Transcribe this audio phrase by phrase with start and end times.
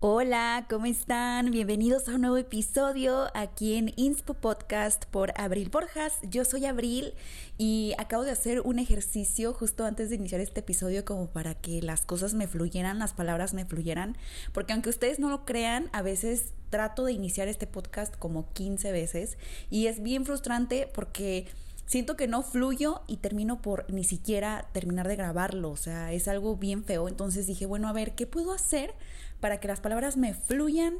[0.00, 1.50] Hola, ¿cómo están?
[1.50, 6.20] Bienvenidos a un nuevo episodio aquí en Inspo Podcast por Abril Borjas.
[6.22, 7.14] Yo soy Abril
[7.56, 11.82] y acabo de hacer un ejercicio justo antes de iniciar este episodio como para que
[11.82, 14.16] las cosas me fluyeran, las palabras me fluyeran,
[14.52, 18.92] porque aunque ustedes no lo crean, a veces trato de iniciar este podcast como 15
[18.92, 19.36] veces
[19.68, 21.48] y es bien frustrante porque
[21.86, 26.28] siento que no fluyo y termino por ni siquiera terminar de grabarlo, o sea, es
[26.28, 27.08] algo bien feo.
[27.08, 28.94] Entonces dije, bueno, a ver, ¿qué puedo hacer
[29.40, 30.94] para que las palabras me fluyan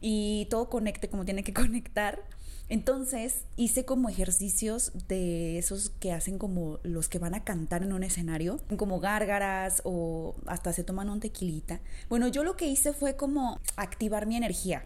[0.00, 2.22] y todo conecte como tiene que conectar?
[2.70, 7.94] Entonces hice como ejercicios de esos que hacen como los que van a cantar en
[7.94, 11.80] un escenario, como gárgaras o hasta se toman un tequilita.
[12.10, 14.84] Bueno, yo lo que hice fue como activar mi energía.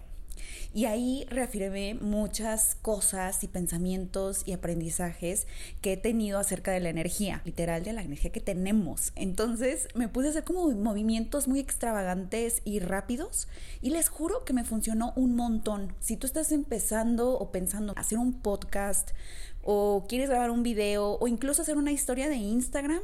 [0.75, 5.47] Y ahí reafirmé muchas cosas y pensamientos y aprendizajes
[5.81, 9.13] que he tenido acerca de la energía, literal de la energía que tenemos.
[9.17, 13.49] Entonces me puse a hacer como movimientos muy extravagantes y rápidos
[13.81, 15.95] y les juro que me funcionó un montón.
[16.01, 19.11] Si tú estás empezando o pensando hacer un podcast
[19.63, 23.01] o quieres grabar un video o incluso hacer una historia de Instagram,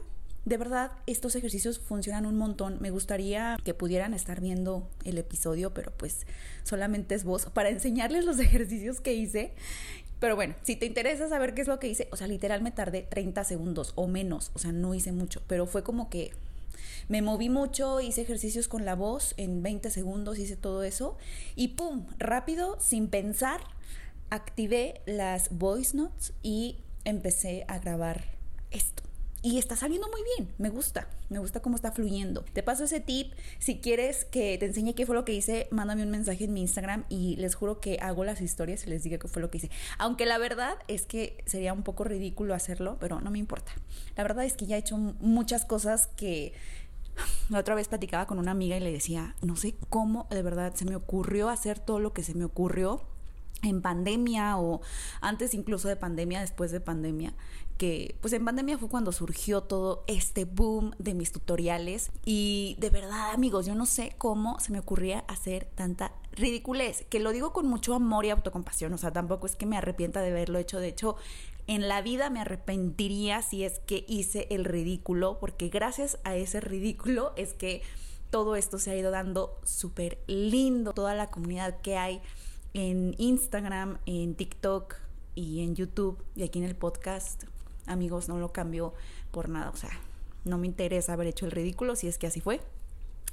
[0.49, 2.79] de verdad, estos ejercicios funcionan un montón.
[2.81, 6.27] Me gustaría que pudieran estar viendo el episodio, pero pues
[6.65, 9.53] solamente es voz para enseñarles los ejercicios que hice.
[10.21, 12.73] Pero bueno, si te interesa saber qué es lo que hice, o sea, literal me
[12.73, 16.33] tardé 30 segundos o menos, o sea, no hice mucho, pero fue como que
[17.09, 21.17] me moví mucho, hice ejercicios con la voz en 20 segundos, hice todo eso
[21.55, 22.07] y ¡pum!
[22.19, 23.61] Rápido, sin pensar,
[24.29, 28.25] activé las voice notes y empecé a grabar
[28.73, 29.05] esto.
[29.41, 32.45] Y está saliendo muy bien, me gusta, me gusta cómo está fluyendo.
[32.53, 36.03] Te paso ese tip, si quieres que te enseñe qué fue lo que hice, mándame
[36.03, 39.19] un mensaje en mi Instagram y les juro que hago las historias y les diga
[39.19, 39.71] qué fue lo que hice.
[39.97, 43.71] Aunque la verdad es que sería un poco ridículo hacerlo, pero no me importa.
[44.17, 46.53] La verdad es que ya he hecho muchas cosas que
[47.49, 50.75] la otra vez platicaba con una amiga y le decía, no sé cómo de verdad
[50.75, 53.03] se me ocurrió hacer todo lo que se me ocurrió
[53.63, 54.81] en pandemia o
[55.21, 57.35] antes incluso de pandemia, después de pandemia,
[57.79, 62.91] que pues en pandemia fue cuando surgió todo este boom de mis tutoriales y de
[62.91, 67.53] verdad amigos, yo no sé cómo se me ocurría hacer tanta ridiculez, que lo digo
[67.53, 70.81] con mucho amor y autocompasión, o sea, tampoco es que me arrepienta de haberlo hecho,
[70.81, 71.17] de hecho,
[71.69, 76.61] en la vida me arrepentiría si es que hice el ridículo, porque gracias a ese
[76.61, 77.83] ridículo es que
[78.31, 82.21] todo esto se ha ido dando súper lindo, toda la comunidad que hay
[82.75, 84.95] en Instagram, en TikTok
[85.35, 87.45] y en YouTube y aquí en el podcast,
[87.89, 88.95] amigos, no lo cambio
[89.31, 89.71] por nada.
[89.71, 89.91] O sea,
[90.45, 92.61] no me interesa haber hecho el ridículo si es que así fue.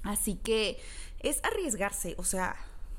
[0.04, 0.80] Así que
[1.20, 2.56] es arriesgarse, o sea,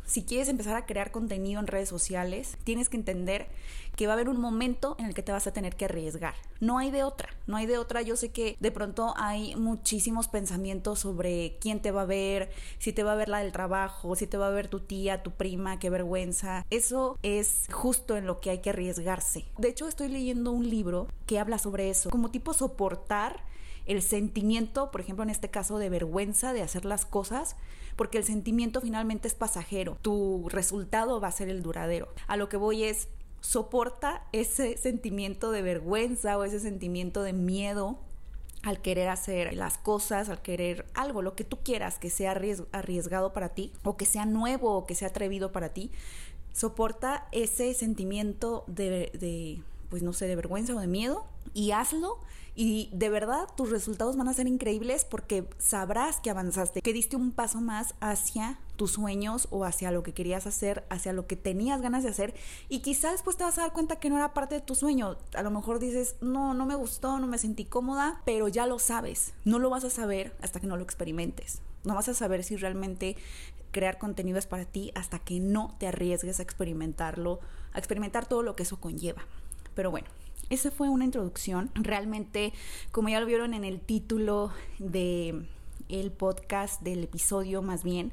[0.06, 3.48] si quieres empezar a crear contenido en redes sociales, tienes que entender
[3.96, 6.34] que va a haber un momento en el que te vas a tener que arriesgar.
[6.60, 8.02] No hay de otra, no hay de otra.
[8.02, 12.92] Yo sé que de pronto hay muchísimos pensamientos sobre quién te va a ver, si
[12.92, 15.32] te va a ver la del trabajo, si te va a ver tu tía, tu
[15.32, 16.64] prima, qué vergüenza.
[16.70, 19.46] Eso es justo en lo que hay que arriesgarse.
[19.58, 23.44] De hecho, estoy leyendo un libro que habla sobre eso, como tipo soportar
[23.86, 27.56] el sentimiento, por ejemplo, en este caso de vergüenza de hacer las cosas,
[27.96, 32.08] porque el sentimiento finalmente es pasajero, tu resultado va a ser el duradero.
[32.26, 33.08] A lo que voy es,
[33.40, 37.98] soporta ese sentimiento de vergüenza o ese sentimiento de miedo
[38.62, 42.32] al querer hacer las cosas, al querer algo, lo que tú quieras que sea
[42.72, 45.92] arriesgado para ti, o que sea nuevo, o que sea atrevido para ti,
[46.52, 51.24] soporta ese sentimiento de, pues no sé, de vergüenza o de miedo
[51.54, 52.18] y hazlo
[52.54, 57.14] y de verdad tus resultados van a ser increíbles porque sabrás que avanzaste, que diste
[57.14, 61.36] un paso más hacia tus sueños o hacia lo que querías hacer, hacia lo que
[61.36, 62.34] tenías ganas de hacer
[62.70, 65.18] y quizás después te vas a dar cuenta que no era parte de tu sueño.
[65.34, 68.78] A lo mejor dices, no, no me gustó, no me sentí cómoda, pero ya lo
[68.78, 69.34] sabes.
[69.44, 71.60] No lo vas a saber hasta que no lo experimentes.
[71.84, 73.16] No vas a saber si realmente
[73.70, 77.40] crear contenido es para ti hasta que no te arriesgues a experimentarlo,
[77.74, 79.26] a experimentar todo lo que eso conlleva.
[79.76, 80.08] Pero bueno,
[80.50, 81.70] esa fue una introducción.
[81.74, 82.52] Realmente,
[82.90, 84.50] como ya lo vieron en el título
[84.80, 85.46] de
[85.88, 88.12] el podcast, del episodio más bien,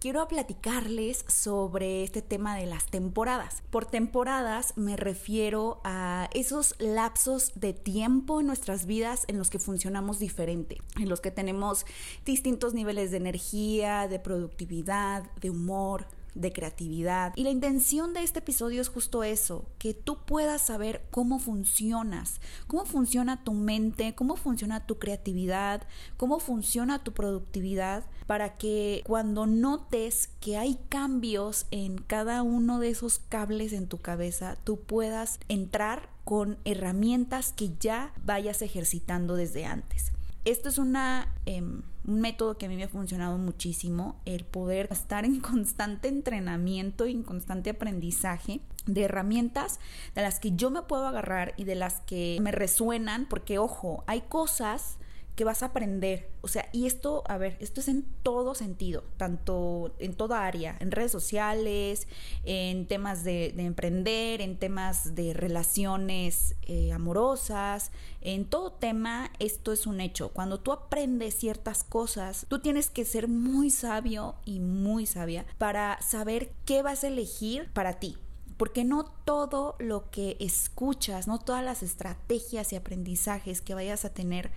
[0.00, 3.62] quiero platicarles sobre este tema de las temporadas.
[3.70, 9.58] Por temporadas me refiero a esos lapsos de tiempo en nuestras vidas en los que
[9.58, 11.86] funcionamos diferente, en los que tenemos
[12.24, 17.32] distintos niveles de energía, de productividad, de humor, de creatividad.
[17.36, 22.40] Y la intención de este episodio es justo eso, que tú puedas saber cómo funcionas,
[22.66, 25.82] cómo funciona tu mente, cómo funciona tu creatividad,
[26.16, 32.90] cómo funciona tu productividad, para que cuando notes que hay cambios en cada uno de
[32.90, 39.64] esos cables en tu cabeza, tú puedas entrar con herramientas que ya vayas ejercitando desde
[39.64, 40.12] antes.
[40.44, 44.88] Esto es una, em, un método que a mí me ha funcionado muchísimo, el poder
[44.90, 49.80] estar en constante entrenamiento y en constante aprendizaje de herramientas
[50.14, 54.04] de las que yo me puedo agarrar y de las que me resuenan, porque ojo,
[54.06, 54.98] hay cosas
[55.36, 56.30] que vas a aprender.
[56.40, 60.76] O sea, y esto, a ver, esto es en todo sentido, tanto en toda área,
[60.80, 62.08] en redes sociales,
[62.44, 67.92] en temas de, emprender, en temas de relaciones eh, amorosas,
[68.22, 70.30] en todo tema, esto es un hecho.
[70.30, 76.00] Cuando tú aprendes ciertas cosas, tú tienes que ser muy sabio y muy sabia para
[76.00, 78.16] saber qué vas a elegir para ti
[78.56, 84.14] porque no todo lo que escuchas, no todas las estrategias y aprendizajes que vayas a
[84.14, 84.50] tener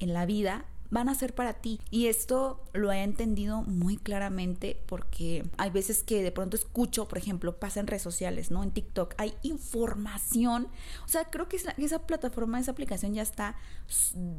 [0.00, 1.80] en la vida van a ser para ti.
[1.90, 7.18] Y esto lo he entendido muy claramente porque hay veces que de pronto escucho, por
[7.18, 8.62] ejemplo, pasa en redes sociales, ¿no?
[8.62, 10.68] En TikTok, hay información.
[11.04, 13.56] O sea, creo que esa, plataforma, esa aplicación ya está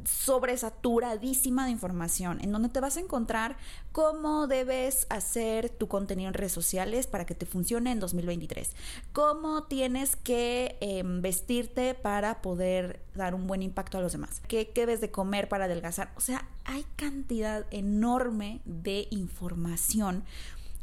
[0.04, 3.56] sobresaturadísima de información, en donde te vas a encontrar
[3.98, 8.70] cómo debes hacer tu contenido en redes sociales para que te funcione en 2023,
[9.12, 14.68] cómo tienes que em, vestirte para poder dar un buen impacto a los demás, qué,
[14.68, 16.12] qué debes de comer para adelgazar.
[16.16, 20.22] O sea, hay cantidad enorme de información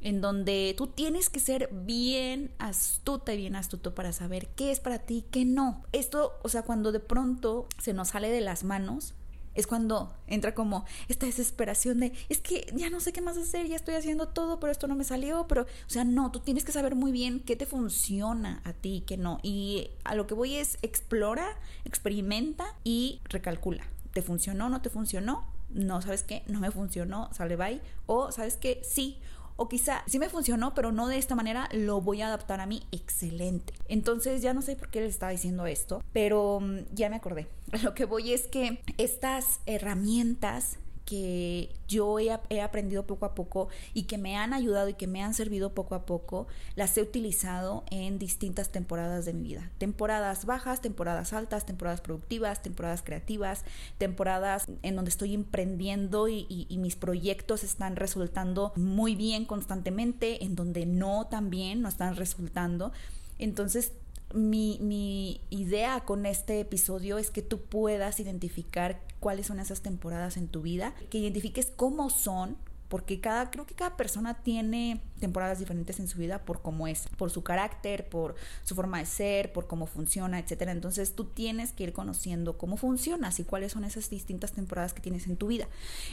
[0.01, 4.81] en donde tú tienes que ser bien astuta y bien astuto para saber qué es
[4.81, 5.85] para ti, qué no.
[5.93, 9.13] Esto, o sea, cuando de pronto se nos sale de las manos,
[9.55, 13.67] es cuando entra como esta desesperación de, es que ya no sé qué más hacer,
[13.67, 16.63] ya estoy haciendo todo, pero esto no me salió, pero, o sea, no, tú tienes
[16.63, 19.39] que saber muy bien qué te funciona a ti, qué no.
[19.41, 21.47] Y a lo que voy es explora,
[21.85, 23.85] experimenta y recalcula.
[24.13, 24.69] ¿Te funcionó?
[24.69, 25.55] ¿No te funcionó?
[25.75, 26.43] no, ¿sabes qué?
[26.47, 27.81] No me funcionó, sale bye.
[28.05, 28.81] O, ¿sabes qué?
[28.83, 29.19] Sí.
[29.57, 32.65] O quizá sí me funcionó, pero no de esta manera, lo voy a adaptar a
[32.65, 32.83] mí.
[32.91, 33.73] Excelente.
[33.87, 37.47] Entonces ya no sé por qué les estaba diciendo esto, pero mm, ya me acordé.
[37.83, 42.31] Lo que voy es que estas herramientas que yo he,
[42.61, 45.93] aprendido poco a poco y que me han ayudado y que me han servido poco
[45.93, 49.71] a poco, las he utilizado en distintas temporadas de mi vida.
[49.77, 53.65] Temporadas bajas, temporadas altas, temporadas productivas, temporadas creativas,
[53.99, 60.55] temporadas en donde estoy emprendiendo y, y mis proyectos están resultando muy bien constantemente, en
[60.55, 62.91] donde no también no están resultando.
[63.37, 63.91] Entonces
[64.33, 70.37] mi, mi, idea con este episodio es que tú puedas identificar cuáles son esas temporadas
[70.37, 72.57] en tu vida, que identifiques cómo son,
[72.89, 77.07] porque cada, creo que cada persona tiene temporadas diferentes en su vida por cómo es,
[77.17, 80.71] por su carácter, por su forma de ser, por cómo funciona, etcétera.
[80.71, 85.01] Entonces tú tienes que ir conociendo cómo funcionas y cuáles son esas distintas temporadas que
[85.01, 85.67] tienes en tu vida.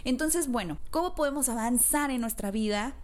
[0.04, 2.94] Entonces, bueno, ¿cómo podemos avanzar en nuestra vida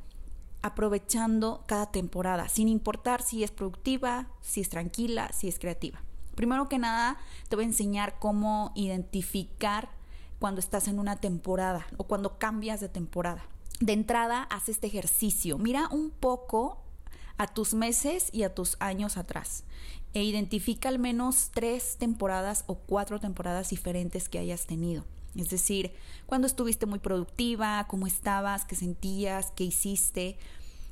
[0.62, 6.02] aprovechando cada temporada, sin importar si es productiva, si es tranquila, si es creativa.
[6.34, 7.19] Primero que nada,
[7.49, 9.90] te voy a enseñar cómo identificar
[10.38, 13.44] cuando estás en una temporada o cuando cambias de temporada.
[13.81, 15.58] De entrada, haz este ejercicio.
[15.58, 16.82] Mira un poco
[17.38, 19.64] a tus meses y a tus años atrás
[20.14, 25.05] e identifica al menos tres temporadas o cuatro temporadas diferentes que hayas tenido.
[25.36, 25.92] Es decir,
[26.26, 30.38] cuando estuviste muy productiva, cómo estabas, qué sentías, qué hiciste.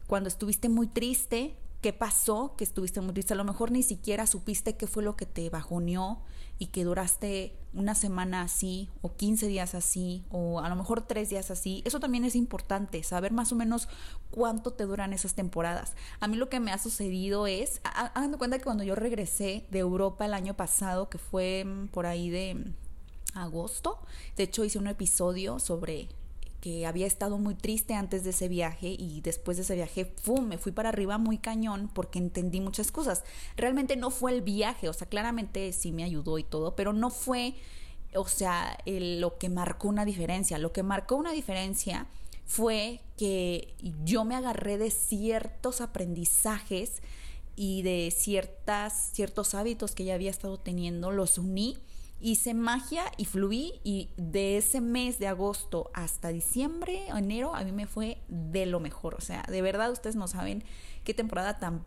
[0.07, 3.35] Cuando estuviste muy triste, qué pasó, que estuviste muy triste.
[3.35, 6.23] A lo mejor ni siquiera supiste qué fue lo que te bajoneó
[6.59, 11.29] y que duraste una semana así o 15 días así o a lo mejor tres
[11.29, 11.83] días así.
[11.85, 13.89] Eso también es importante, saber más o menos
[14.31, 15.95] cuánto te duran esas temporadas.
[16.21, 19.81] A mí lo que me ha sucedido es, hagan cuenta que cuando yo regresé de
[19.81, 22.73] Europa el año pasado, que fue mm, por ahí de
[23.35, 23.99] agosto.
[24.37, 26.09] De hecho, hice un episodio sobre
[26.61, 30.47] que había estado muy triste antes de ese viaje y después de ese viaje, ¡fum!
[30.47, 33.25] me fui para arriba muy cañón porque entendí muchas cosas.
[33.57, 37.11] Realmente no fue el viaje, o sea, claramente sí me ayudó y todo, pero no
[37.11, 37.55] fue,
[38.15, 40.59] o sea, lo que marcó una diferencia.
[40.59, 42.07] Lo que marcó una diferencia
[42.47, 47.03] fue que yo me agarré de ciertos aprendizajes
[47.55, 51.79] y de ciertas, ciertos hábitos que ya había estado teniendo, los uní
[52.21, 57.73] hice magia y fluí y de ese mes de agosto hasta diciembre, enero, a mí
[57.73, 59.15] me fue de lo mejor.
[59.15, 60.65] O sea, de verdad ustedes no saben
[61.05, 61.85] qué temporada tan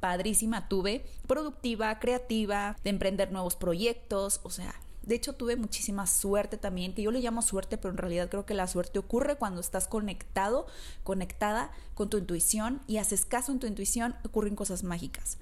[0.00, 6.56] padrísima tuve, productiva, creativa, de emprender nuevos proyectos, o sea, de hecho tuve muchísima suerte
[6.56, 9.60] también, que yo le llamo suerte, pero en realidad creo que la suerte ocurre cuando
[9.60, 10.66] estás conectado,
[11.02, 15.38] conectada con tu intuición y haces caso en tu intuición, ocurren cosas mágicas.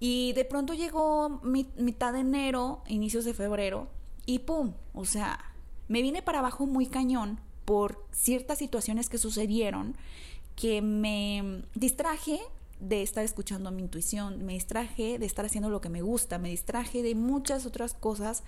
[0.00, 3.88] Y de pronto llegó mitad de enero, inicios de febrero,
[4.26, 4.72] y ¡pum!
[4.94, 5.38] O sea,
[5.88, 9.96] me vine para abajo muy cañón por ciertas situaciones que sucedieron
[10.56, 12.40] que me distraje
[12.80, 16.50] de estar escuchando mi intuición, me distraje de estar haciendo lo que me gusta, me
[16.50, 18.42] distraje de muchas otras cosas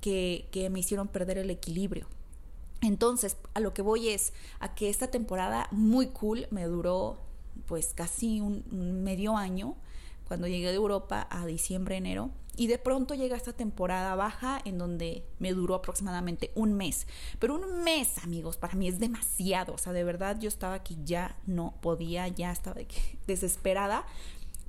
[0.00, 2.06] que, que me hicieron perder el equilibrio.
[2.82, 7.18] Entonces, a lo que voy es a que esta temporada muy cool me duró
[7.66, 8.64] pues casi un,
[9.02, 9.76] medio año
[10.26, 12.30] cuando llegué de Europa a diciembre, enero.
[12.58, 17.06] Y de pronto llega esta temporada baja en donde me duró aproximadamente un mes.
[17.38, 19.74] Pero un mes, amigos, para mí es demasiado.
[19.74, 22.80] O sea, de verdad yo estaba aquí ya no podía, ya estaba
[23.26, 24.06] desesperada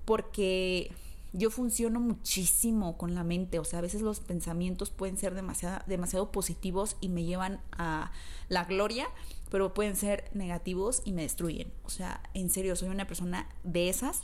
[0.04, 0.92] porque
[1.34, 5.84] yo funciono muchísimo con la mente, o sea, a veces los pensamientos pueden ser demasiado,
[5.86, 8.12] demasiado positivos y me llevan a
[8.50, 9.08] la gloria,
[9.52, 11.72] pero pueden ser negativos y me destruyen.
[11.84, 14.24] O sea, en serio, soy una persona de esas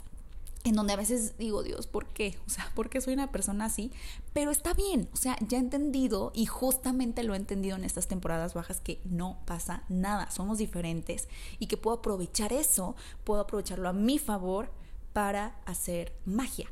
[0.63, 2.37] en donde a veces digo, Dios, ¿por qué?
[2.47, 3.91] O sea, ¿por qué soy una persona así?
[4.31, 8.07] Pero está bien, o sea, ya he entendido y justamente lo he entendido en estas
[8.07, 11.27] temporadas bajas que no pasa nada, somos diferentes
[11.59, 14.71] y que puedo aprovechar eso, puedo aprovecharlo a mi favor
[15.11, 16.69] para hacer magia.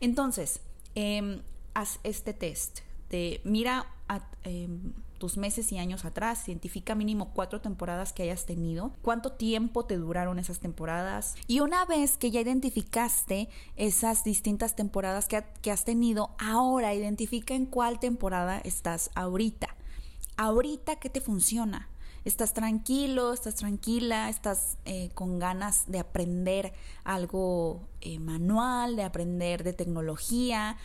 [0.00, 0.60] Entonces,
[0.94, 1.42] em,
[1.74, 2.80] haz este test
[3.10, 8.46] de mira a, em, tus meses y años atrás, identifica mínimo cuatro temporadas que hayas
[8.46, 14.76] tenido, cuánto tiempo te duraron esas temporadas y una vez que ya identificaste esas distintas
[14.76, 19.76] temporadas que, que has tenido, ahora identifica en cuál temporada estás ahorita.
[20.36, 21.88] Ahorita, ¿qué te funciona?
[22.24, 26.72] estás tranquilo, estás tranquila, estás eh, con ganas de aprender
[27.04, 30.76] algo eh, manual, de aprender de tecnología,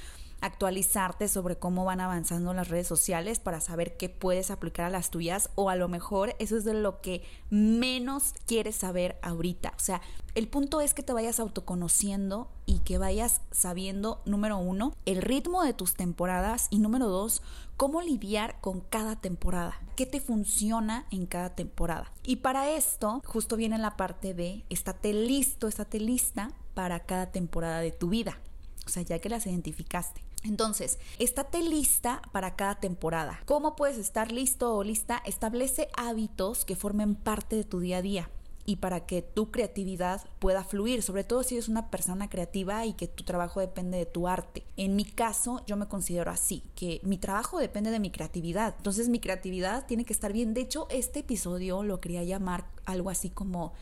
[0.43, 5.09] actualizarte sobre cómo van avanzando las redes sociales para saber qué puedes aplicar a las
[5.09, 9.73] tuyas o a lo mejor eso es de lo que menos quieres saber ahorita.
[9.77, 10.01] O sea,
[10.35, 15.63] el punto es que te vayas autoconociendo y que vayas sabiendo, número uno, el ritmo
[15.63, 17.41] de tus temporadas y número dos,
[17.77, 22.12] cómo lidiar con cada temporada, qué te funciona en cada temporada.
[22.25, 27.79] Y para esto, justo viene la parte de estate listo, estate lista para cada temporada
[27.79, 28.39] de tu vida.
[28.85, 30.21] O sea, ya que las identificaste.
[30.43, 33.39] Entonces, estate lista para cada temporada.
[33.45, 35.21] ¿Cómo puedes estar listo o lista?
[35.25, 38.29] Establece hábitos que formen parte de tu día a día
[38.65, 42.93] y para que tu creatividad pueda fluir, sobre todo si eres una persona creativa y
[42.93, 44.63] que tu trabajo depende de tu arte.
[44.77, 48.75] En mi caso, yo me considero así, que mi trabajo depende de mi creatividad.
[48.77, 50.53] Entonces, mi creatividad tiene que estar bien.
[50.53, 53.73] De hecho, este episodio lo quería llamar algo así como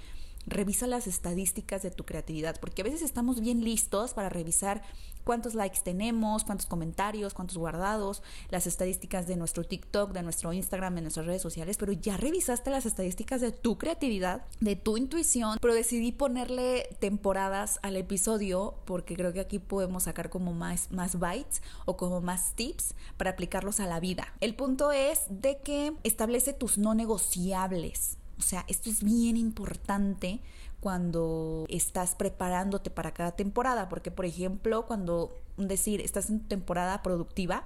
[0.45, 4.81] revisa las estadísticas de tu creatividad, porque a veces estamos bien listos para revisar
[5.23, 10.95] cuántos likes tenemos, cuántos comentarios, cuántos guardados, las estadísticas de nuestro TikTok, de nuestro Instagram,
[10.95, 15.57] de nuestras redes sociales, pero ya revisaste las estadísticas de tu creatividad, de tu intuición,
[15.61, 21.19] pero decidí ponerle temporadas al episodio porque creo que aquí podemos sacar como más, más
[21.19, 24.33] bytes o como más tips para aplicarlos a la vida.
[24.41, 28.17] El punto es de que establece tus no negociables.
[28.41, 30.41] O sea, esto es bien importante
[30.79, 37.65] cuando estás preparándote para cada temporada, porque por ejemplo, cuando decir, estás en temporada productiva,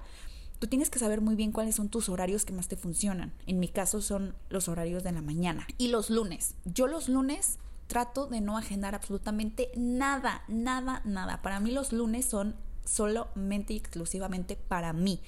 [0.58, 3.32] tú tienes que saber muy bien cuáles son tus horarios que más te funcionan.
[3.46, 6.56] En mi caso son los horarios de la mañana y los lunes.
[6.66, 11.40] Yo los lunes trato de no agendar absolutamente nada, nada, nada.
[11.40, 12.54] Para mí los lunes son
[12.86, 15.20] solamente y exclusivamente para mí,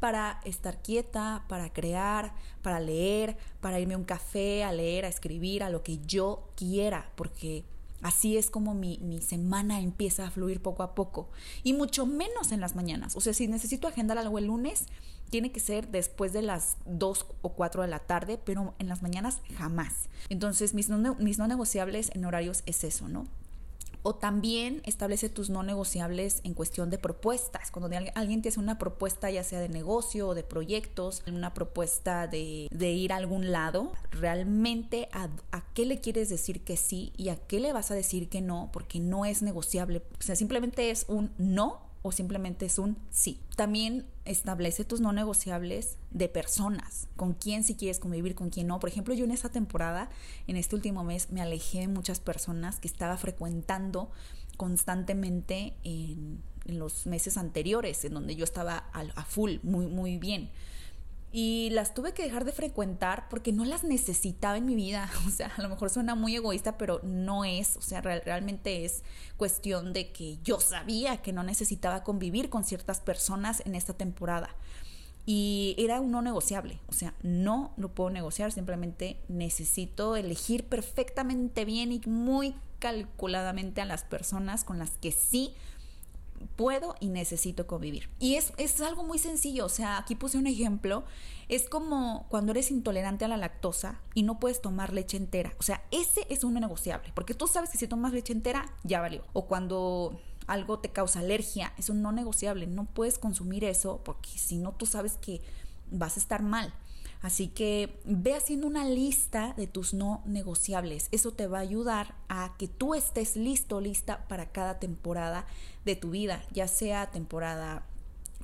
[0.00, 5.08] para estar quieta, para crear, para leer, para irme a un café, a leer, a
[5.08, 7.64] escribir, a lo que yo quiera, porque
[8.02, 11.30] así es como mi, mi, semana empieza a fluir poco a poco.
[11.62, 13.16] Y mucho menos en las mañanas.
[13.16, 14.86] O sea, si necesito agendar algo el lunes,
[15.30, 19.02] tiene que ser después de las 2 o 4 de la tarde, pero en las
[19.02, 20.08] mañanas jamás.
[20.28, 23.26] Entonces, mis mis no negociables en horarios es eso, ¿no?
[24.06, 27.70] O también establece tus no negociables en cuestión de propuestas.
[27.70, 32.26] Cuando alguien te hace una propuesta ya sea de negocio o de proyectos, una propuesta
[32.26, 37.30] de, ir a algún lado, realmente a, a, qué le quieres decir que sí y
[37.30, 40.02] a qué le vas a decir que no, porque no es negociable.
[40.18, 43.40] O sea, simplemente es un no o simplemente es un sí.
[43.56, 48.78] También establece tus no negociables de personas, con quién si quieres convivir, con quién no.
[48.78, 50.10] Por ejemplo, yo en esa temporada,
[50.46, 54.10] en este último mes, me alejé de muchas personas que estaba frecuentando
[54.58, 60.50] constantemente en, los meses anteriores, en donde yo estaba a, a full, muy, muy bien
[61.36, 65.10] y las tuve que dejar de frecuentar porque no las necesitaba en mi vida.
[65.26, 67.76] O sea, a lo mejor suena muy egoísta, pero no es.
[67.76, 69.02] O sea, realmente es
[69.36, 74.54] cuestión de que yo sabía que no necesitaba convivir con ciertas personas en esta temporada.
[75.26, 76.78] Y era un no negociable.
[76.86, 83.86] O sea, no lo puedo negociar, simplemente necesito elegir perfectamente bien y muy calculadamente a
[83.86, 85.56] las personas con las que sí
[86.56, 88.08] puedo y necesito convivir.
[88.18, 91.04] Y es, es algo muy sencillo, o sea, aquí puse un ejemplo,
[91.48, 95.62] es como cuando eres intolerante a la lactosa y no puedes tomar leche entera, o
[95.62, 99.24] sea, ese es un negociable, porque tú sabes que si tomas leche entera, ya valió.
[99.32, 104.30] O cuando algo te causa alergia, es un no negociable, no puedes consumir eso porque
[104.30, 105.40] si no tú sabes que
[105.90, 106.72] vas a estar mal.
[107.24, 111.08] Así que ve haciendo una lista de tus no negociables.
[111.10, 115.46] Eso te va a ayudar a que tú estés listo, lista para cada temporada
[115.86, 117.86] de tu vida, ya sea temporada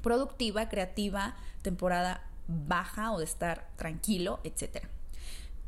[0.02, 4.87] productiva, creativa, temporada baja o de estar tranquilo, etc.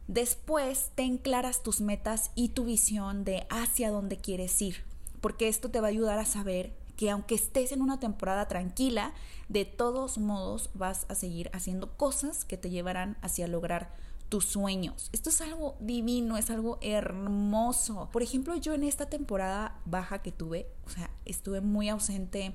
[0.09, 4.85] Después ten claras tus metas y tu visión de hacia dónde quieres ir,
[5.21, 9.13] porque esto te va a ayudar a saber que aunque estés en una temporada tranquila,
[9.49, 13.93] de todos modos vas a seguir haciendo cosas que te llevarán hacia lograr
[14.29, 15.11] tus sueños.
[15.11, 18.09] Esto es algo divino, es algo hermoso.
[18.13, 22.55] Por ejemplo, yo en esta temporada baja que tuve, o sea, estuve muy ausente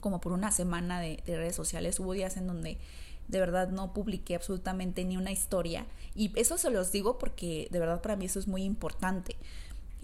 [0.00, 2.00] como por una semana de, redes sociales.
[2.00, 2.78] Hubo días en donde
[3.28, 5.86] de verdad no publiqué absolutamente ni una historia.
[6.16, 9.36] Y eso se los digo porque de verdad para mí eso es muy importante.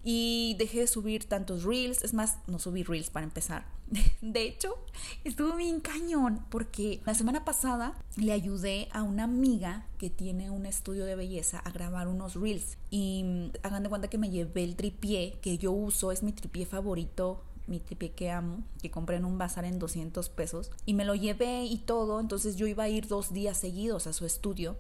[0.05, 3.67] Y dejé de subir tantos reels, es más, no subí reels para empezar.
[4.21, 4.77] De hecho,
[5.25, 10.67] estuve bien cañón porque la semana pasada le ayudé a una amiga que tiene un
[10.67, 12.77] estudio de belleza a grabar unos reels.
[12.91, 16.33] Y mm, hagan de cuenta que me llevé el tripié que yo uso, es mi
[16.33, 20.95] tripié favorito mi tripié que amo, que compré en un bazar en 200 pesos, y
[20.95, 24.27] me lo llevé y todo, entonces yo iba a ir dos días seguidos a su
[24.27, 24.77] estudio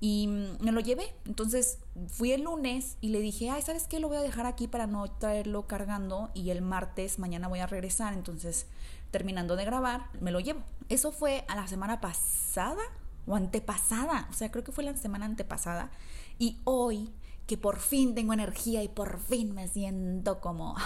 [0.00, 0.28] y
[0.60, 1.12] me lo llevé.
[1.24, 1.78] Entonces
[2.08, 4.00] fui el lunes y le dije, ay, ¿sabes qué?
[4.00, 7.66] Lo voy a dejar aquí para no traerlo cargando y el martes mañana voy a
[7.66, 8.14] regresar.
[8.14, 8.66] Entonces,
[9.10, 10.62] terminando de grabar, me lo llevo.
[10.88, 12.82] Eso fue a la semana pasada
[13.26, 14.28] o antepasada.
[14.30, 15.90] O sea, creo que fue la semana antepasada.
[16.38, 17.10] Y hoy,
[17.46, 20.76] que por fin tengo energía y por fin me siento como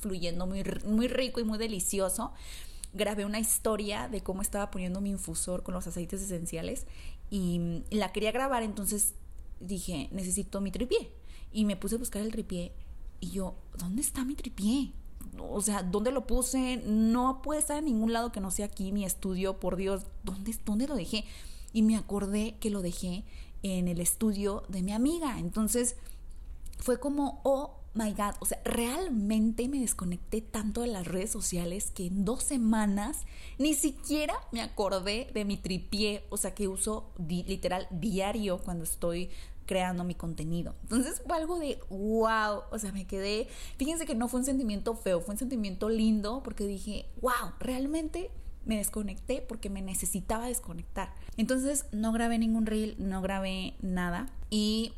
[0.00, 2.32] fluyendo muy, muy rico y muy delicioso
[2.92, 6.86] grabé una historia de cómo estaba poniendo mi infusor con los aceites esenciales
[7.30, 9.14] y la quería grabar, entonces
[9.60, 11.12] dije, necesito mi tripié.
[11.52, 12.72] Y me puse a buscar el tripié
[13.20, 14.92] y yo, ¿dónde está mi tripié?
[15.38, 16.82] O sea, ¿dónde lo puse?
[16.86, 20.56] No puede estar en ningún lado que no sea aquí mi estudio, por Dios, ¿dónde,
[20.64, 21.24] dónde lo dejé?
[21.72, 23.24] Y me acordé que lo dejé
[23.62, 25.38] en el estudio de mi amiga.
[25.38, 25.96] Entonces
[26.78, 31.90] fue como, oh, my God, o sea, realmente me desconecté tanto de las redes sociales
[31.90, 33.18] que en dos semanas
[33.58, 39.30] ni siquiera me acordé de mi tripié, o sea, que uso literal diario cuando estoy
[39.66, 40.74] creando mi contenido.
[40.82, 44.94] Entonces fue algo de wow, o sea, me quedé, fíjense que no fue un sentimiento
[44.94, 48.30] feo, fue un sentimiento lindo porque dije, wow, realmente
[48.64, 51.14] me desconecté porque me necesitaba desconectar.
[51.36, 54.92] Entonces no grabé ningún reel, no grabé nada y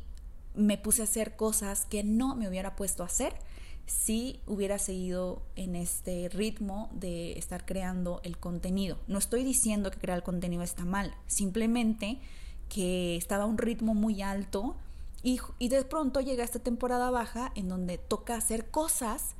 [0.55, 3.33] me puse a hacer cosas que no me hubiera puesto a hacer
[3.85, 8.97] si hubiera seguido en este ritmo de estar creando el contenido.
[9.07, 12.19] No estoy diciendo que crear el contenido está mal, simplemente
[12.69, 14.77] que estaba a un ritmo muy alto
[15.21, 19.35] y, y de pronto llega esta temporada baja en donde toca hacer cosas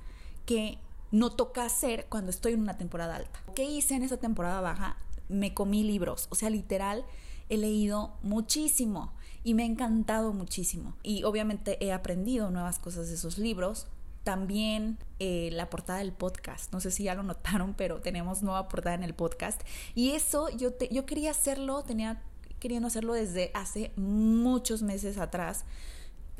[0.45, 0.77] que
[1.11, 3.39] no toca hacer cuando estoy en una temporada alta.
[3.55, 4.97] ¿Qué hice en esa temporada baja?
[5.29, 7.05] Me comí libros, o sea, literal,
[7.49, 10.95] he leído muchísimo y me ha encantado muchísimo.
[11.03, 13.87] Y obviamente he aprendido nuevas cosas de esos libros.
[14.23, 18.67] También eh, la portada del podcast, no sé si ya lo notaron, pero tenemos nueva
[18.69, 19.61] portada en el podcast.
[19.95, 22.21] Y eso yo, yo quería hacerlo, tenía
[22.59, 25.65] queriendo hacerlo desde hace muchos meses atrás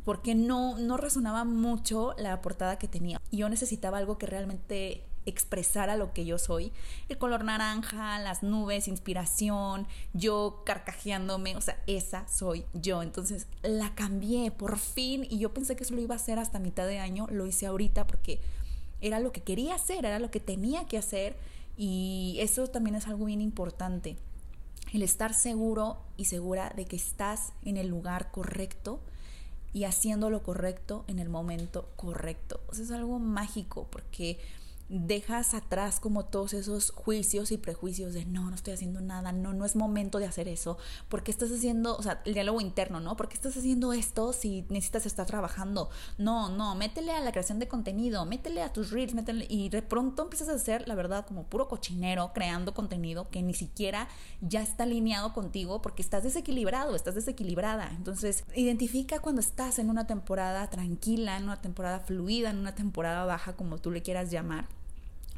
[0.06, 3.22] porque no, no resonaba mucho la portada que tenía.
[3.32, 6.72] Yo necesitaba algo que realmente expresara lo que yo soy.
[7.10, 13.02] El color naranja, las nubes, inspiración, yo carcajeándome, o sea, esa soy yo.
[13.02, 16.60] Entonces la cambié por fin y yo pensé que eso lo iba a hacer hasta
[16.60, 18.40] mitad de año, lo hice ahorita porque
[19.02, 21.36] era lo que quería hacer, era lo que tenía que hacer
[21.78, 24.18] y eso también es algo bien importante.
[24.94, 29.00] El estar seguro y segura de que estás en el lugar correcto
[29.74, 32.62] y haciendo lo correcto en el momento correcto.
[32.72, 34.40] Eso es algo mágico porque
[34.90, 39.54] dejas atrás como todos esos juicios y prejuicios de no, no estoy haciendo nada, no,
[39.54, 40.78] no es momento de hacer eso,
[41.10, 43.16] porque estás haciendo, o sea, el diálogo interno, ¿no?
[43.16, 45.90] porque estás haciendo esto si necesitas estar trabajando?
[46.18, 49.82] No, no, métele a la creación de contenido, métele a tus reels, métele, y de
[49.82, 54.08] pronto empiezas a hacer, la verdad, como puro cochinero, creando contenido que ni siquiera
[54.42, 57.90] ya está alineado contigo porque estás desequilibrado, estás desequilibrada.
[57.96, 63.26] Entonces, identifica cuando estás en una temporada tranquila, en una temporada fluida, en una temporada
[63.26, 64.68] baja, como tú le quieras llamar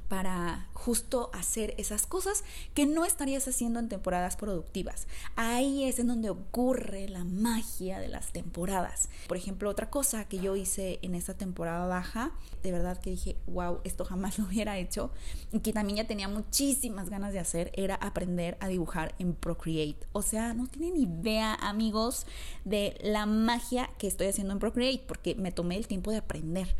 [0.07, 5.07] para justo hacer esas cosas que no estarías haciendo en temporadas productivas.
[5.35, 9.09] Ahí es en donde ocurre la magia de las temporadas.
[9.27, 13.35] Por ejemplo, otra cosa que yo hice en esta temporada baja, de verdad que dije,
[13.47, 15.11] wow, esto jamás lo hubiera hecho,
[15.51, 20.07] y que también ya tenía muchísimas ganas de hacer, era aprender a dibujar en Procreate.
[20.11, 22.27] O sea, no tienen idea, amigos,
[22.63, 26.75] de la magia que estoy haciendo en Procreate, porque me tomé el tiempo de aprender.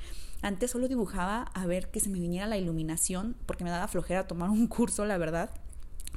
[0.45, 4.27] Antes solo dibujaba a ver que se me viniera la iluminación, porque me daba flojera
[4.27, 5.49] tomar un curso, la verdad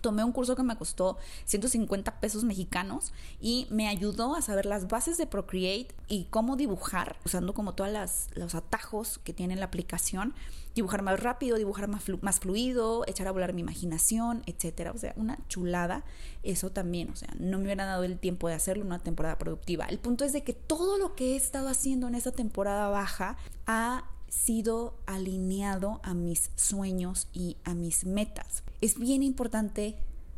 [0.00, 4.86] tomé un curso que me costó 150 pesos mexicanos y me ayudó a saber las
[4.86, 10.34] bases de Procreate y cómo dibujar, usando como todos los atajos que tiene la aplicación,
[10.74, 14.92] dibujar más rápido, dibujar más, más fluido, echar a volar mi imaginación, etcétera.
[14.92, 16.04] O sea, una chulada,
[16.44, 19.38] eso también, o sea, no me hubiera dado el tiempo de hacerlo en una temporada
[19.38, 19.86] productiva.
[19.86, 23.36] El punto es de que todo lo que he estado haciendo en esta temporada baja
[23.66, 28.62] ha sido alineado a mis sueños y a mis metas.
[28.80, 29.96] Es bien importante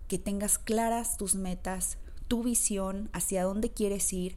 [0.09, 1.99] que tengas claras tus metas,
[2.29, 4.37] tu visión, hacia dónde quieres ir,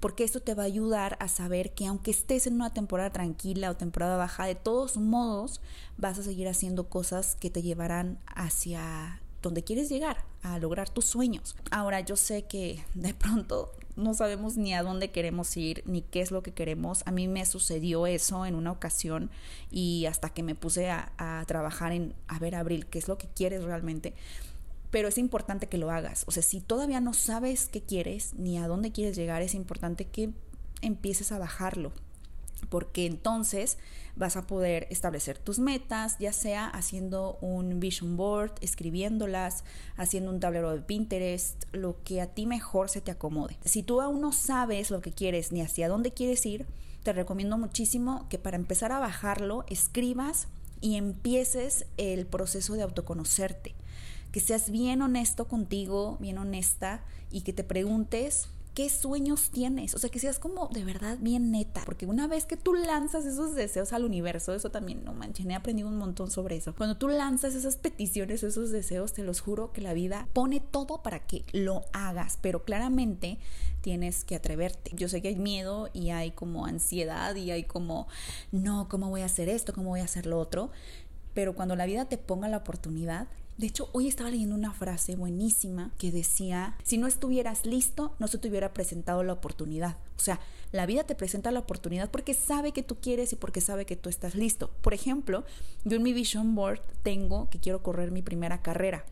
[0.00, 3.70] porque esto te va a ayudar a saber que aunque estés en una temporada tranquila
[3.70, 5.60] o temporada baja, de todos modos
[5.96, 11.04] vas a seguir haciendo cosas que te llevarán hacia donde quieres llegar, a lograr tus
[11.04, 11.56] sueños.
[11.70, 16.20] Ahora yo sé que de pronto no sabemos ni a dónde queremos ir, ni qué
[16.20, 17.02] es lo que queremos.
[17.06, 19.30] A mí me sucedió eso en una ocasión
[19.70, 23.28] y hasta que me puse a, trabajar en, a ver, Abril, qué es lo que
[23.28, 24.14] quieres realmente.
[24.90, 26.24] Pero es importante que lo hagas.
[26.26, 30.06] O sea, si todavía no sabes qué quieres ni a dónde quieres llegar, es importante
[30.06, 30.30] que
[30.82, 31.92] empieces a bajarlo.
[32.68, 33.78] Porque entonces
[34.16, 39.64] vas a poder establecer tus metas, ya sea haciendo un vision board, escribiéndolas,
[39.96, 43.56] haciendo un tablero de Pinterest, lo que a ti mejor se te acomode.
[43.64, 46.66] Si tú aún no sabes lo que quieres ni hacia dónde quieres ir,
[47.02, 50.48] te recomiendo muchísimo que para empezar a bajarlo, escribas
[50.80, 53.74] y empieces el proceso de autoconocerte.
[54.32, 59.98] Que seas bien honesto contigo, bien honesta y que te preguntes qué sueños tienes, o
[59.98, 63.54] sea, que seas como de verdad bien neta, porque una vez que tú lanzas esos
[63.54, 66.74] deseos al universo, eso también, no manches, he aprendido un montón sobre eso.
[66.74, 71.02] Cuando tú lanzas esas peticiones, esos deseos, te los juro que la vida pone todo
[71.02, 73.38] para que lo hagas, pero claramente
[73.80, 74.90] tienes que atreverte.
[74.94, 78.08] Yo sé que hay miedo y hay como ansiedad y hay como,
[78.50, 79.72] no, ¿cómo voy a hacer esto?
[79.72, 80.70] ¿Cómo voy a hacer lo otro?
[81.32, 85.14] Pero cuando la vida te ponga la oportunidad, de hecho, hoy estaba leyendo una frase
[85.14, 89.96] buenísima que decía, si no estuvieras listo, no se te hubiera presentado la oportunidad.
[90.16, 90.40] O sea,
[90.72, 93.94] la vida te presenta la oportunidad porque sabe que tú quieres y porque sabe que
[93.94, 94.70] tú estás listo.
[94.82, 95.44] Por ejemplo,
[95.84, 99.04] yo en mi vision board tengo que quiero correr mi primera carrera.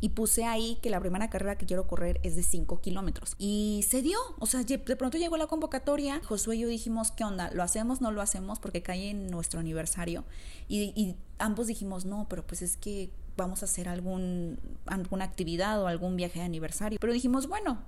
[0.00, 3.34] Y puse ahí que la primera carrera que quiero correr es de 5 kilómetros.
[3.38, 4.18] Y se dio.
[4.38, 6.20] O sea, de pronto llegó la convocatoria.
[6.24, 7.50] Josué y yo dijimos, ¿qué onda?
[7.52, 8.00] ¿Lo hacemos?
[8.00, 8.58] ¿No lo hacemos?
[8.58, 10.24] Porque cae en nuestro aniversario.
[10.68, 15.82] Y, y ambos dijimos, no, pero pues es que vamos a hacer algún, alguna actividad
[15.82, 16.98] o algún viaje de aniversario.
[17.00, 17.78] Pero dijimos, bueno,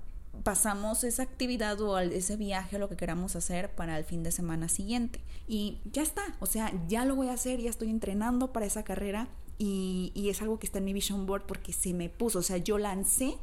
[0.42, 4.68] pasamos esa actividad o ese viaje, lo que queramos hacer para el fin de semana
[4.68, 5.20] siguiente.
[5.46, 8.84] Y ya está, o sea, ya lo voy a hacer, ya estoy entrenando para esa
[8.84, 12.38] carrera y, y es algo que está en mi vision board porque se me puso,
[12.38, 13.36] o sea, yo lancé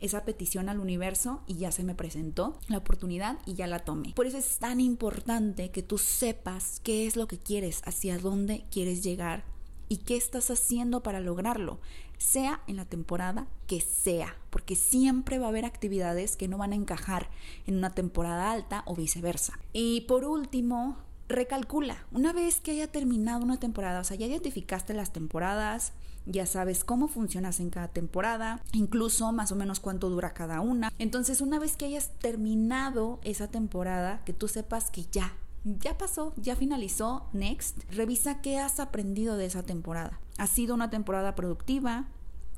[0.00, 4.12] esa petición al universo y ya se me presentó la oportunidad y ya la tomé.
[4.14, 8.64] Por eso es tan importante que tú sepas qué es lo que quieres, hacia dónde
[8.72, 9.44] quieres llegar
[9.92, 11.78] y qué estás haciendo para lograrlo,
[12.16, 16.72] sea en la temporada que sea, porque siempre va a haber actividades que no van
[16.72, 17.28] a encajar
[17.66, 19.58] en una temporada alta o viceversa.
[19.74, 20.96] Y por último,
[21.28, 25.92] recalcula, una vez que haya terminado una temporada, o sea, ya identificaste las temporadas,
[26.24, 30.90] ya sabes cómo funcionas en cada temporada, incluso más o menos cuánto dura cada una.
[30.98, 36.34] Entonces, una vez que hayas terminado esa temporada, que tú sepas que ya ya pasó,
[36.36, 37.84] ya finalizó, next.
[37.90, 40.20] Revisa qué has aprendido de esa temporada.
[40.38, 42.08] ¿Ha sido una temporada productiva?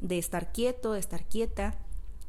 [0.00, 1.78] De estar quieto, de estar quieta,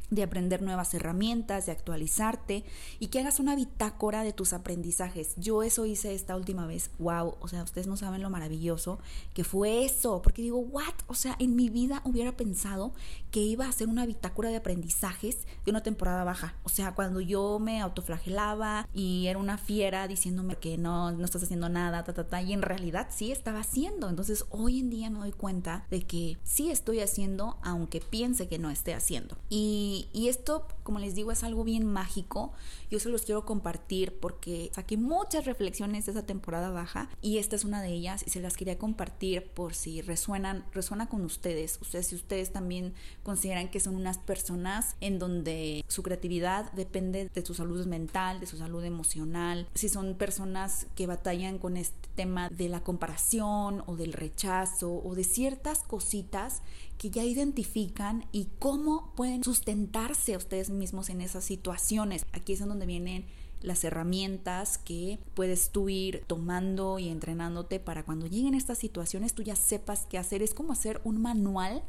[0.10, 2.64] de aprender nuevas herramientas, de actualizarte
[3.00, 5.34] y que hagas una bitácora de tus aprendizajes.
[5.38, 6.92] Yo eso hice esta última vez.
[7.00, 9.00] Wow, o sea, ustedes no saben lo maravilloso
[9.34, 10.94] que fue eso, porque digo, what?
[11.08, 12.94] O sea, en mi vida hubiera pensado
[13.32, 16.56] que iba a hacer una bitácora de aprendizajes de una temporada baja.
[16.64, 21.44] O sea, cuando yo me autoflagelaba y era una fiera diciéndome que no, no estás
[21.44, 24.10] haciendo nada, ta, ta, ta, y en realidad sí estaba haciendo.
[24.10, 28.60] Entonces, hoy en día me doy cuenta de que sí estoy haciendo, aunque piense que
[28.60, 29.38] no esté haciendo.
[29.50, 32.54] Y y, esto, como les digo, es algo bien mágico.
[32.90, 37.56] Yo se los quiero compartir porque saqué muchas reflexiones de esa temporada baja y esta
[37.56, 41.80] es una de ellas y se las quería compartir por si resuenan, resuena con ustedes.
[41.82, 47.46] Ustedes, si ustedes también consideran que son unas personas en donde su creatividad depende de
[47.46, 52.50] su salud mental, de su salud emocional, si son personas que batallan con este tema
[52.50, 56.62] de la comparación o del rechazo o de ciertas cositas
[56.98, 62.26] que ya identifican y cómo pueden sustentarse a ustedes mismos en esas situaciones.
[62.32, 63.26] Aquí es en donde vienen
[63.62, 69.44] las herramientas que puedes tú ir tomando y entrenándote para cuando lleguen estas situaciones tú
[69.44, 70.42] ya sepas qué hacer.
[70.42, 71.84] Es como hacer un manual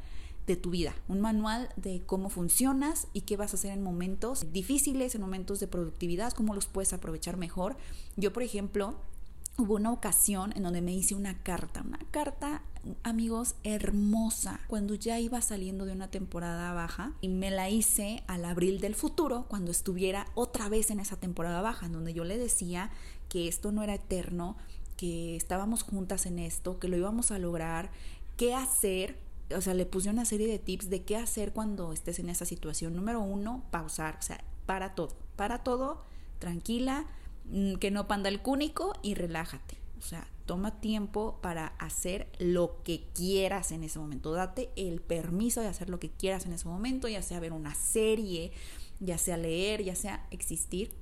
[0.46, 4.52] de tu vida, un manual de cómo funcionas y qué vas a hacer en momentos
[4.52, 7.76] difíciles, en momentos de productividad, cómo los puedes aprovechar mejor.
[8.16, 8.96] Yo, por ejemplo,
[9.58, 12.62] hubo una ocasión en donde me hice una carta, una carta
[13.02, 18.44] amigos, hermosa, cuando ya iba saliendo de una temporada baja y me la hice al
[18.44, 22.38] abril del futuro, cuando estuviera otra vez en esa temporada baja, en donde yo le
[22.38, 22.90] decía
[23.28, 24.56] que esto no era eterno,
[24.96, 27.90] que estábamos juntas en esto, que lo íbamos a lograr,
[28.36, 29.18] qué hacer.
[29.56, 32.44] O sea, le puse una serie de tips de qué hacer cuando estés en esa
[32.44, 32.96] situación.
[32.96, 36.02] Número uno, pausar, o sea, para todo, para todo,
[36.38, 37.06] tranquila,
[37.80, 39.76] que no panda el cúnico y relájate.
[39.98, 44.32] O sea, toma tiempo para hacer lo que quieras en ese momento.
[44.32, 47.74] Date el permiso de hacer lo que quieras en ese momento, ya sea ver una
[47.74, 48.52] serie,
[49.00, 50.92] ya sea leer, ya sea existir.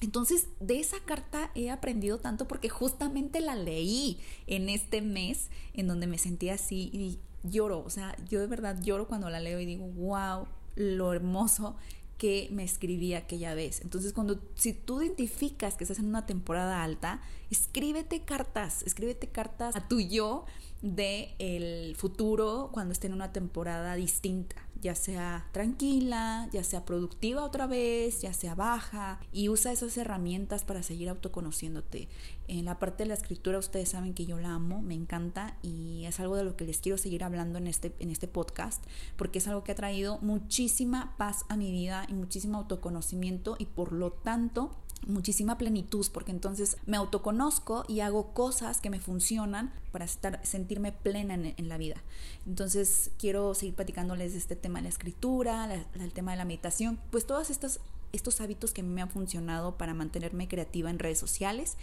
[0.00, 5.86] Entonces, de esa carta he aprendido tanto porque justamente la leí en este mes en
[5.86, 7.84] donde me sentí así y lloro.
[7.84, 11.76] O sea, yo de verdad lloro cuando la leo y digo, wow, lo hermoso
[12.18, 13.80] que me escribí aquella vez.
[13.80, 17.20] Entonces, cuando si tú identificas que estás en una temporada alta,
[17.50, 20.46] escríbete cartas, escríbete cartas a tu yo
[20.82, 27.44] de el futuro cuando esté en una temporada distinta ya sea tranquila, ya sea productiva
[27.44, 32.08] otra vez, ya sea baja, y usa esas herramientas para seguir autoconociéndote.
[32.48, 36.04] En la parte de la escritura ustedes saben que yo la amo, me encanta y
[36.04, 38.84] es algo de lo que les quiero seguir hablando en este, en este podcast,
[39.16, 43.66] porque es algo que ha traído muchísima paz a mi vida y muchísimo autoconocimiento y
[43.66, 49.72] por lo tanto muchísima plenitud porque entonces me autoconozco y hago cosas que me funcionan
[49.90, 52.02] para estar, sentirme plena en, la vida.
[52.46, 56.98] Entonces quiero seguir platicándoles de este tema de la escritura, el tema de la meditación,
[57.10, 57.80] pues todas estas
[58.12, 61.76] estos hábitos que a mí me han funcionado para mantenerme creativa en redes sociales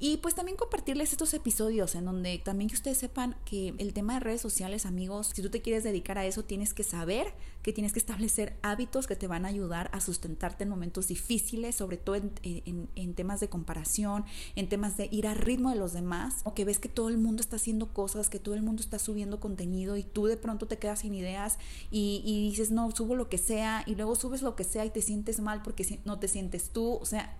[0.00, 4.14] y pues también compartirles estos episodios en donde también que ustedes sepan que el tema
[4.14, 7.72] de redes sociales, amigos, si tú te quieres dedicar a eso, tienes que saber que
[7.72, 11.96] tienes que establecer hábitos que te van a ayudar a sustentarte en momentos difíciles, sobre
[11.96, 16.52] todo en, temas de comparación, en temas de ir al ritmo de los demás, o
[16.52, 19.40] que ves que todo el mundo está haciendo cosas, que todo el mundo está subiendo
[19.40, 21.58] contenido y tú de pronto te quedas sin ideas
[21.90, 24.90] y, y dices, no, subo lo que sea y luego subes lo que sea y
[24.90, 27.36] te sientes mal porque que no te sientes tú, o sea,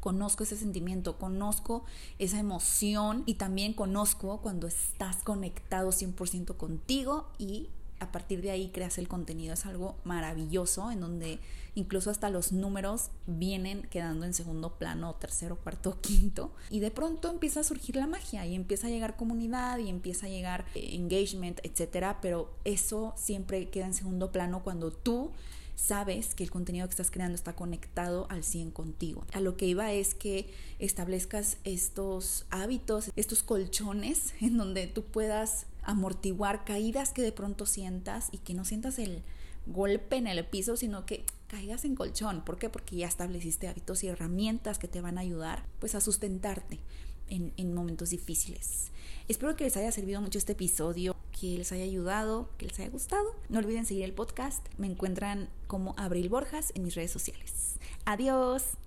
[0.00, 1.86] conozco ese sentimiento, conozco
[2.18, 7.70] esa emoción y también conozco cuando estás conectado 100% contigo y
[8.04, 9.54] a partir de ahí creas el contenido.
[9.54, 11.40] Es algo maravilloso en donde
[11.74, 16.52] incluso hasta los números vienen quedando en segundo plano, tercero, cuarto, quinto.
[16.70, 20.26] Y de pronto empieza a surgir la magia y empieza a llegar comunidad y empieza
[20.26, 22.18] a llegar eh, engagement, etcétera.
[22.20, 25.32] Pero eso siempre queda en segundo plano cuando tú
[25.76, 29.26] sabes que el contenido que estás creando está conectado al 100 contigo.
[29.32, 35.66] A lo que iba es que establezcas estos hábitos, estos colchones en donde tú puedas
[35.84, 39.22] amortiguar caídas que de pronto sientas y que no sientas el
[39.66, 42.44] golpe en el piso, sino que caigas en colchón.
[42.44, 42.68] ¿Por qué?
[42.68, 46.80] Porque ya estableciste hábitos y herramientas que te van a ayudar pues a sustentarte
[47.28, 48.90] en, en momentos difíciles.
[49.28, 52.90] Espero que les haya servido mucho este episodio, que les haya ayudado, que les haya
[52.90, 53.24] gustado.
[53.48, 54.66] No olviden seguir el podcast.
[54.76, 57.76] Me encuentran como Abril Borjas en mis redes sociales.
[58.04, 58.83] Adiós.